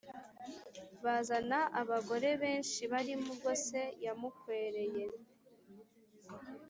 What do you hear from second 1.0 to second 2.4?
bazana abagore